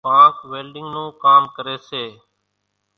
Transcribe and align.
ڪانڪ 0.07 0.35
ويلڍينڳ 0.51 0.87
نون 0.93 1.07
ڪام 1.23 1.43
ڪريَ 1.55 1.75
سي۔ 1.89 2.03